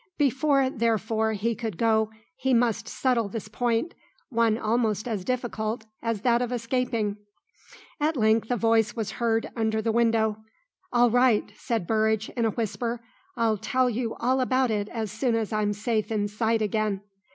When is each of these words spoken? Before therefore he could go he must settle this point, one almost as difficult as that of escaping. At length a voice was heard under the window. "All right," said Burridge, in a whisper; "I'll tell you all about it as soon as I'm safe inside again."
Before 0.17 0.67
therefore 0.67 1.33
he 1.33 1.53
could 1.53 1.77
go 1.77 2.09
he 2.35 2.55
must 2.55 2.87
settle 2.87 3.29
this 3.29 3.47
point, 3.47 3.93
one 4.29 4.57
almost 4.57 5.07
as 5.07 5.23
difficult 5.23 5.85
as 6.01 6.21
that 6.21 6.41
of 6.41 6.51
escaping. 6.51 7.17
At 7.99 8.17
length 8.17 8.49
a 8.49 8.57
voice 8.57 8.95
was 8.95 9.11
heard 9.21 9.51
under 9.55 9.79
the 9.79 9.91
window. 9.91 10.37
"All 10.91 11.11
right," 11.11 11.53
said 11.55 11.85
Burridge, 11.85 12.29
in 12.29 12.45
a 12.45 12.49
whisper; 12.49 13.01
"I'll 13.37 13.57
tell 13.59 13.91
you 13.91 14.15
all 14.15 14.41
about 14.41 14.71
it 14.71 14.89
as 14.89 15.11
soon 15.11 15.35
as 15.35 15.53
I'm 15.53 15.71
safe 15.71 16.11
inside 16.11 16.63
again." 16.63 17.01